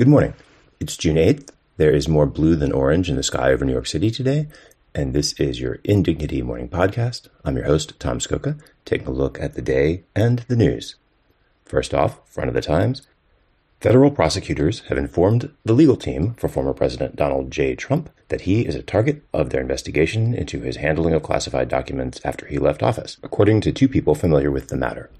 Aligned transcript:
Good 0.00 0.08
morning. 0.08 0.32
It's 0.80 0.96
June 0.96 1.16
8th. 1.16 1.50
There 1.76 1.94
is 1.94 2.08
more 2.08 2.24
blue 2.24 2.56
than 2.56 2.72
orange 2.72 3.10
in 3.10 3.16
the 3.16 3.22
sky 3.22 3.52
over 3.52 3.66
New 3.66 3.74
York 3.74 3.86
City 3.86 4.10
today, 4.10 4.48
and 4.94 5.12
this 5.12 5.34
is 5.34 5.60
your 5.60 5.78
Indignity 5.84 6.40
Morning 6.40 6.70
Podcast. 6.70 7.28
I'm 7.44 7.54
your 7.54 7.66
host, 7.66 8.00
Tom 8.00 8.18
Scocca, 8.18 8.58
taking 8.86 9.08
a 9.08 9.10
look 9.10 9.38
at 9.38 9.52
the 9.52 9.60
day 9.60 10.04
and 10.16 10.38
the 10.48 10.56
news. 10.56 10.94
First 11.66 11.92
off, 11.92 12.26
front 12.26 12.48
of 12.48 12.54
the 12.54 12.62
Times. 12.62 13.02
Federal 13.82 14.10
prosecutors 14.10 14.80
have 14.88 14.96
informed 14.96 15.52
the 15.66 15.74
legal 15.74 15.96
team 15.96 16.32
for 16.32 16.48
former 16.48 16.72
President 16.72 17.14
Donald 17.14 17.50
J. 17.50 17.74
Trump 17.74 18.08
that 18.28 18.40
he 18.40 18.64
is 18.64 18.74
a 18.74 18.82
target 18.82 19.22
of 19.34 19.50
their 19.50 19.60
investigation 19.60 20.32
into 20.32 20.60
his 20.60 20.76
handling 20.76 21.12
of 21.12 21.22
classified 21.22 21.68
documents 21.68 22.22
after 22.24 22.46
he 22.46 22.56
left 22.58 22.82
office, 22.82 23.18
according 23.22 23.60
to 23.60 23.70
two 23.70 23.86
people 23.86 24.14
familiar 24.14 24.50
with 24.50 24.68
the 24.68 24.78
matter. 24.78 25.10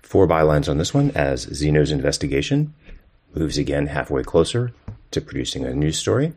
Four 0.00 0.28
bylines 0.28 0.68
on 0.68 0.78
this 0.78 0.94
one 0.94 1.10
as 1.10 1.52
Zeno's 1.52 1.90
investigation 1.90 2.72
moves 3.34 3.58
again 3.58 3.86
halfway 3.86 4.22
closer 4.22 4.72
to 5.10 5.20
producing 5.20 5.64
a 5.64 5.74
news 5.74 5.98
story. 5.98 6.32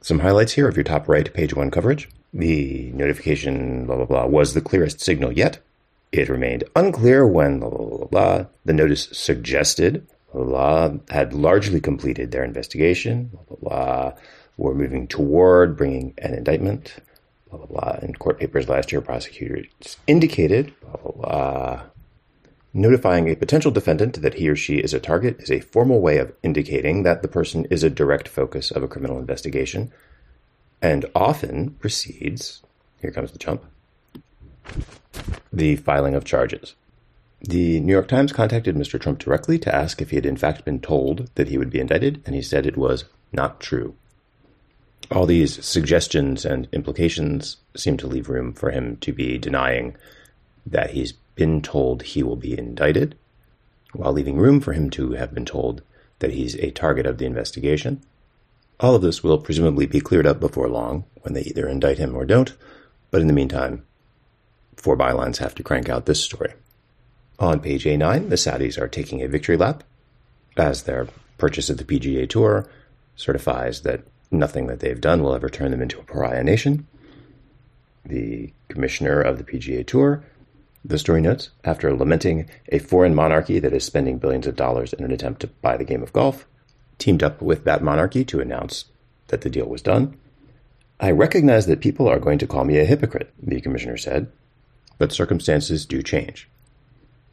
Some 0.00 0.20
highlights 0.20 0.52
here 0.52 0.68
of 0.68 0.76
your 0.76 0.84
top 0.84 1.08
right 1.08 1.32
page 1.32 1.54
one 1.54 1.70
coverage. 1.70 2.08
The 2.32 2.90
notification, 2.92 3.86
blah, 3.86 3.96
blah, 3.96 4.04
blah, 4.06 4.26
was 4.26 4.54
the 4.54 4.60
clearest 4.60 5.00
signal 5.00 5.32
yet. 5.32 5.58
It 6.12 6.28
remained 6.28 6.64
unclear 6.74 7.26
when, 7.26 7.60
blah, 7.60 7.68
blah, 7.68 7.86
blah, 7.86 8.06
blah. 8.06 8.46
The 8.64 8.72
notice 8.72 9.08
suggested, 9.12 10.06
blah, 10.32 10.44
blah, 10.88 10.98
had 11.10 11.32
largely 11.32 11.80
completed 11.80 12.30
their 12.30 12.44
investigation, 12.44 13.30
blah, 13.32 13.44
blah, 13.44 13.58
blah, 13.60 14.12
were 14.56 14.74
moving 14.74 15.06
toward 15.06 15.76
bringing 15.76 16.14
an 16.18 16.34
indictment, 16.34 16.96
blah, 17.50 17.58
blah, 17.58 17.66
blah. 17.66 17.98
In 18.02 18.14
court 18.14 18.38
papers 18.38 18.68
last 18.68 18.92
year, 18.92 19.00
prosecutors 19.00 19.96
indicated, 20.06 20.72
blah, 20.80 20.96
blah, 21.02 21.12
blah. 21.12 21.82
Notifying 22.72 23.28
a 23.28 23.34
potential 23.34 23.72
defendant 23.72 24.22
that 24.22 24.34
he 24.34 24.48
or 24.48 24.54
she 24.54 24.76
is 24.76 24.94
a 24.94 25.00
target 25.00 25.40
is 25.40 25.50
a 25.50 25.60
formal 25.60 26.00
way 26.00 26.18
of 26.18 26.32
indicating 26.42 27.02
that 27.02 27.22
the 27.22 27.28
person 27.28 27.64
is 27.64 27.82
a 27.82 27.90
direct 27.90 28.28
focus 28.28 28.70
of 28.70 28.82
a 28.82 28.88
criminal 28.88 29.18
investigation 29.18 29.92
and 30.80 31.04
often 31.14 31.70
precedes, 31.72 32.62
here 33.00 33.10
comes 33.10 33.32
the 33.32 33.38
jump, 33.38 33.64
the 35.52 35.76
filing 35.76 36.14
of 36.14 36.24
charges. 36.24 36.74
The 37.40 37.80
New 37.80 37.92
York 37.92 38.08
Times 38.08 38.32
contacted 38.32 38.76
Mr. 38.76 39.00
Trump 39.00 39.18
directly 39.18 39.58
to 39.60 39.74
ask 39.74 40.00
if 40.00 40.10
he 40.10 40.16
had 40.16 40.26
in 40.26 40.36
fact 40.36 40.64
been 40.64 40.80
told 40.80 41.30
that 41.34 41.48
he 41.48 41.58
would 41.58 41.70
be 41.70 41.80
indicted, 41.80 42.22
and 42.26 42.34
he 42.34 42.42
said 42.42 42.66
it 42.66 42.76
was 42.76 43.04
not 43.32 43.60
true. 43.60 43.94
All 45.10 45.26
these 45.26 45.64
suggestions 45.64 46.44
and 46.44 46.68
implications 46.72 47.56
seem 47.76 47.96
to 47.96 48.06
leave 48.06 48.28
room 48.28 48.52
for 48.52 48.70
him 48.70 48.96
to 48.98 49.12
be 49.12 49.38
denying 49.38 49.96
that 50.66 50.90
he's 50.90 51.14
been 51.40 51.62
told 51.62 52.02
he 52.02 52.22
will 52.22 52.36
be 52.36 52.56
indicted, 52.56 53.16
while 53.94 54.12
leaving 54.12 54.36
room 54.36 54.60
for 54.60 54.74
him 54.74 54.90
to 54.90 55.12
have 55.12 55.32
been 55.32 55.46
told 55.46 55.80
that 56.18 56.32
he's 56.32 56.54
a 56.56 56.70
target 56.70 57.06
of 57.06 57.16
the 57.16 57.24
investigation. 57.24 57.98
All 58.78 58.94
of 58.94 59.00
this 59.00 59.24
will 59.24 59.38
presumably 59.38 59.86
be 59.86 60.02
cleared 60.02 60.26
up 60.26 60.38
before 60.38 60.68
long 60.68 61.06
when 61.22 61.32
they 61.32 61.40
either 61.40 61.66
indict 61.66 61.96
him 61.96 62.14
or 62.14 62.26
don't, 62.26 62.54
but 63.10 63.22
in 63.22 63.26
the 63.26 63.32
meantime, 63.32 63.86
four 64.76 64.98
bylines 64.98 65.38
have 65.38 65.54
to 65.54 65.62
crank 65.62 65.88
out 65.88 66.04
this 66.04 66.22
story. 66.22 66.52
On 67.38 67.58
page 67.58 67.84
A9, 67.84 68.28
the 68.28 68.36
Saudis 68.36 68.78
are 68.78 68.86
taking 68.86 69.22
a 69.22 69.28
victory 69.28 69.56
lap 69.56 69.82
as 70.58 70.82
their 70.82 71.08
purchase 71.38 71.70
of 71.70 71.78
the 71.78 71.84
PGA 71.84 72.28
Tour 72.28 72.68
certifies 73.16 73.80
that 73.80 74.02
nothing 74.30 74.66
that 74.66 74.80
they've 74.80 75.00
done 75.00 75.22
will 75.22 75.34
ever 75.34 75.48
turn 75.48 75.70
them 75.70 75.80
into 75.80 76.00
a 76.00 76.04
pariah 76.04 76.44
nation. 76.44 76.86
The 78.04 78.52
commissioner 78.68 79.22
of 79.22 79.38
the 79.38 79.44
PGA 79.44 79.86
Tour 79.86 80.22
the 80.84 80.98
story 80.98 81.20
notes 81.20 81.50
after 81.64 81.94
lamenting 81.94 82.48
a 82.68 82.78
foreign 82.78 83.14
monarchy 83.14 83.58
that 83.58 83.72
is 83.72 83.84
spending 83.84 84.18
billions 84.18 84.46
of 84.46 84.56
dollars 84.56 84.92
in 84.92 85.04
an 85.04 85.12
attempt 85.12 85.40
to 85.40 85.46
buy 85.46 85.76
the 85.76 85.84
game 85.84 86.02
of 86.02 86.12
golf, 86.12 86.46
teamed 86.98 87.22
up 87.22 87.42
with 87.42 87.64
that 87.64 87.82
monarchy 87.82 88.24
to 88.24 88.40
announce 88.40 88.86
that 89.28 89.42
the 89.42 89.50
deal 89.50 89.66
was 89.66 89.82
done. 89.82 90.16
I 90.98 91.10
recognize 91.10 91.66
that 91.66 91.80
people 91.80 92.08
are 92.08 92.18
going 92.18 92.38
to 92.38 92.46
call 92.46 92.64
me 92.64 92.78
a 92.78 92.84
hypocrite, 92.84 93.32
the 93.42 93.60
commissioner 93.60 93.96
said, 93.96 94.30
but 94.98 95.12
circumstances 95.12 95.86
do 95.86 96.02
change. 96.02 96.48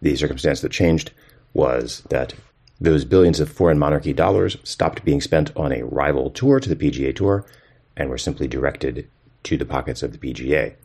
The 0.02 0.16
circumstance 0.16 0.62
that 0.62 0.72
changed 0.72 1.12
was 1.54 2.04
that 2.10 2.34
those 2.80 3.06
billions 3.06 3.40
of 3.40 3.52
foreign 3.52 3.80
monarchy 3.80 4.14
dollars 4.14 4.58
stopped 4.64 5.04
being 5.04 5.22
spent 5.22 5.52
on 5.56 5.72
a 5.72 5.84
rival 5.84 6.30
tour 6.30 6.60
to 6.60 6.74
the 6.74 6.76
PGA 6.76 7.16
Tour 7.16 7.46
and 7.96 8.10
were 8.10 8.18
simply 8.18 8.48
directed 8.48 9.10
to 9.44 9.58
the 9.58 9.66
pockets 9.66 10.04
of 10.04 10.12
the 10.12 10.18
PGA 10.18 10.76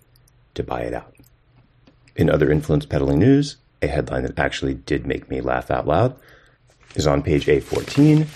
to 0.55 0.63
buy 0.63 0.83
it 0.83 0.95
out. 0.95 1.15
In 2.15 2.29
other 2.29 2.51
influence 2.51 2.85
peddling 2.85 3.19
news, 3.19 3.57
a 3.81 3.87
headline 3.87 4.23
that 4.23 4.39
actually 4.39 4.75
did 4.75 5.07
make 5.07 5.31
me 5.31 5.41
laugh 5.41 5.71
out 5.71 5.87
loud 5.87 6.15
is 6.95 7.07
on 7.07 7.23
page 7.23 7.47
A14. 7.47 8.27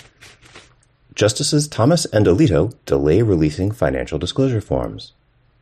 Justices 1.13 1.67
Thomas 1.67 2.05
and 2.05 2.25
Alito 2.25 2.73
delay 2.85 3.21
releasing 3.21 3.71
financial 3.71 4.19
disclosure 4.19 4.61
forms. 4.61 5.13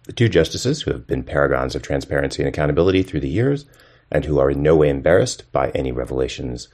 The 0.04 0.14
two 0.14 0.30
justices, 0.30 0.84
who 0.84 0.92
have 0.92 1.08
been 1.08 1.24
paragons 1.24 1.76
of 1.76 1.82
transparency 1.82 2.42
and 2.42 2.50
accountability 2.50 3.04
through 3.04 3.22
the 3.22 3.30
years, 3.30 3.66
and 4.12 4.26
who 4.26 4.40
are 4.40 4.52
in 4.52 4.62
no 4.62 4.76
way 4.76 4.90
embarrassed 4.90 5.52
by 5.52 5.70
any 5.72 5.92
revelations 5.92 6.68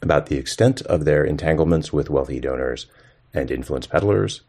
about 0.00 0.26
the 0.26 0.36
extent 0.36 0.82
of 0.82 1.04
their 1.04 1.24
entanglements 1.24 1.92
with 1.92 2.10
wealthy 2.10 2.40
donors 2.40 2.86
and 3.32 3.50
influence 3.50 3.86
peddlers, 3.86 4.42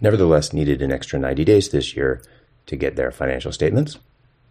nevertheless 0.00 0.52
needed 0.52 0.82
an 0.82 0.92
extra 0.92 1.18
90 1.18 1.44
days 1.44 1.68
this 1.70 1.96
year 1.96 2.22
to 2.66 2.76
get 2.76 2.96
their 2.96 3.10
financial 3.10 3.52
statements 3.52 3.98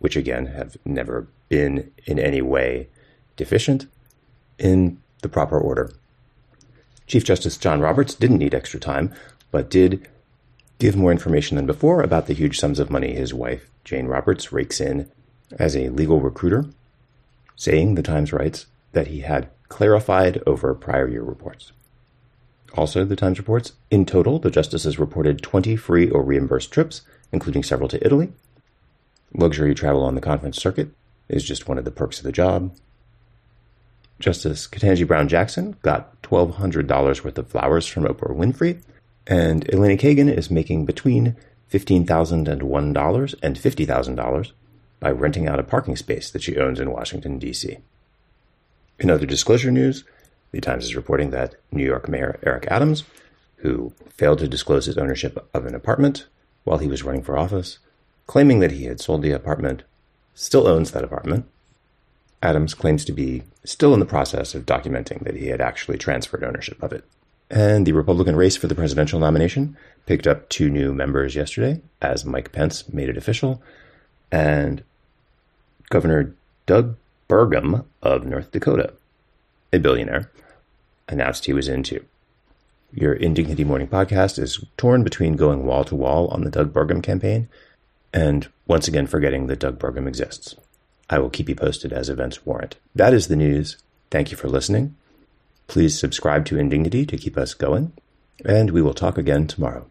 which 0.01 0.17
again 0.17 0.47
have 0.47 0.77
never 0.83 1.27
been 1.47 1.91
in 2.05 2.19
any 2.19 2.41
way 2.41 2.89
deficient, 3.37 3.87
in 4.59 4.99
the 5.21 5.29
proper 5.29 5.57
order. 5.57 5.91
Chief 7.07 7.23
Justice 7.23 7.57
John 7.57 7.79
Roberts 7.79 8.13
didn't 8.13 8.37
need 8.37 8.53
extra 8.53 8.79
time, 8.79 9.13
but 9.51 9.69
did 9.69 10.07
give 10.79 10.95
more 10.95 11.11
information 11.11 11.55
than 11.55 11.65
before 11.65 12.01
about 12.01 12.25
the 12.25 12.33
huge 12.33 12.59
sums 12.59 12.79
of 12.79 12.89
money 12.89 13.13
his 13.13 13.33
wife, 13.33 13.69
Jane 13.83 14.07
Roberts, 14.07 14.51
rakes 14.51 14.81
in 14.81 15.09
as 15.59 15.75
a 15.75 15.89
legal 15.89 16.19
recruiter, 16.19 16.65
saying, 17.55 17.95
the 17.95 18.03
Times 18.03 18.33
writes, 18.33 18.65
that 18.93 19.07
he 19.07 19.21
had 19.21 19.49
clarified 19.69 20.41
over 20.47 20.73
prior 20.73 21.07
year 21.07 21.23
reports. 21.23 21.71
Also, 22.75 23.03
the 23.03 23.15
Times 23.15 23.37
reports, 23.37 23.73
in 23.89 24.05
total, 24.05 24.39
the 24.39 24.49
justices 24.49 24.97
reported 24.97 25.41
20 25.41 25.75
free 25.75 26.09
or 26.09 26.23
reimbursed 26.23 26.71
trips, 26.71 27.01
including 27.31 27.63
several 27.63 27.89
to 27.89 28.03
Italy, 28.05 28.31
Luxury 29.33 29.73
travel 29.73 30.03
on 30.03 30.15
the 30.15 30.21
conference 30.21 30.57
circuit 30.57 30.89
is 31.29 31.43
just 31.43 31.67
one 31.67 31.77
of 31.77 31.85
the 31.85 31.91
perks 31.91 32.17
of 32.17 32.23
the 32.23 32.31
job. 32.31 32.75
Justice 34.19 34.67
Ketanji 34.67 35.07
Brown 35.07 35.27
Jackson 35.27 35.75
got 35.81 36.21
$1,200 36.21 37.23
worth 37.23 37.37
of 37.37 37.47
flowers 37.47 37.87
from 37.87 38.03
Oprah 38.03 38.35
Winfrey, 38.35 38.81
and 39.25 39.71
Elena 39.73 39.97
Kagan 39.97 40.31
is 40.31 40.51
making 40.51 40.85
between 40.85 41.35
$15,001 41.71 43.35
and 43.41 43.55
$50,000 43.55 44.51
by 44.99 45.11
renting 45.11 45.47
out 45.47 45.59
a 45.59 45.63
parking 45.63 45.95
space 45.95 46.29
that 46.29 46.43
she 46.43 46.57
owns 46.57 46.79
in 46.79 46.91
Washington, 46.91 47.39
D.C. 47.39 47.77
In 48.99 49.09
other 49.09 49.25
disclosure 49.25 49.71
news, 49.71 50.03
the 50.51 50.61
Times 50.61 50.83
is 50.83 50.95
reporting 50.95 51.31
that 51.31 51.55
New 51.71 51.83
York 51.83 52.07
Mayor 52.07 52.37
Eric 52.45 52.67
Adams, 52.69 53.03
who 53.57 53.93
failed 54.09 54.39
to 54.39 54.47
disclose 54.47 54.85
his 54.85 54.97
ownership 54.97 55.47
of 55.53 55.65
an 55.65 55.73
apartment 55.73 56.27
while 56.63 56.77
he 56.77 56.87
was 56.87 57.03
running 57.03 57.23
for 57.23 57.37
office, 57.37 57.79
claiming 58.27 58.59
that 58.59 58.71
he 58.71 58.85
had 58.85 58.99
sold 58.99 59.21
the 59.21 59.31
apartment, 59.31 59.83
still 60.33 60.67
owns 60.67 60.91
that 60.91 61.03
apartment. 61.03 61.45
Adams 62.41 62.73
claims 62.73 63.05
to 63.05 63.11
be 63.11 63.43
still 63.63 63.93
in 63.93 63.99
the 63.99 64.05
process 64.05 64.55
of 64.55 64.65
documenting 64.65 65.23
that 65.23 65.35
he 65.35 65.47
had 65.47 65.61
actually 65.61 65.97
transferred 65.97 66.43
ownership 66.43 66.81
of 66.81 66.91
it. 66.91 67.03
And 67.49 67.85
the 67.85 67.91
Republican 67.91 68.35
race 68.35 68.55
for 68.55 68.67
the 68.67 68.75
presidential 68.75 69.19
nomination 69.19 69.77
picked 70.05 70.25
up 70.25 70.49
two 70.49 70.69
new 70.69 70.93
members 70.93 71.35
yesterday 71.35 71.81
as 72.01 72.25
Mike 72.25 72.51
Pence 72.51 72.87
made 72.89 73.09
it 73.09 73.17
official. 73.17 73.61
And 74.31 74.83
Governor 75.89 76.33
Doug 76.65 76.95
Burgum 77.27 77.85
of 78.01 78.25
North 78.25 78.51
Dakota, 78.51 78.93
a 79.73 79.79
billionaire, 79.79 80.31
announced 81.09 81.45
he 81.45 81.53
was 81.53 81.67
into. 81.67 82.05
Your 82.93 83.13
Indignity 83.13 83.63
Morning 83.63 83.87
podcast 83.87 84.39
is 84.39 84.63
torn 84.77 85.03
between 85.03 85.35
going 85.35 85.65
wall 85.65 85.83
to 85.85 85.95
wall 85.95 86.27
on 86.27 86.43
the 86.43 86.49
Doug 86.49 86.73
Burgum 86.73 87.03
campaign 87.03 87.49
and 88.13 88.47
once 88.67 88.87
again 88.87 89.07
forgetting 89.07 89.47
that 89.47 89.59
Doug 89.59 89.79
Burgum 89.79 90.07
exists. 90.07 90.55
I 91.09 91.19
will 91.19 91.29
keep 91.29 91.49
you 91.49 91.55
posted 91.55 91.91
as 91.91 92.09
events 92.09 92.45
warrant. 92.45 92.77
That 92.95 93.13
is 93.13 93.27
the 93.27 93.35
news. 93.35 93.77
Thank 94.09 94.31
you 94.31 94.37
for 94.37 94.47
listening. 94.47 94.95
Please 95.67 95.97
subscribe 95.97 96.45
to 96.45 96.57
Indignity 96.57 97.05
to 97.05 97.17
keep 97.17 97.37
us 97.37 97.53
going, 97.53 97.93
and 98.45 98.71
we 98.71 98.81
will 98.81 98.93
talk 98.93 99.17
again 99.17 99.47
tomorrow. 99.47 99.87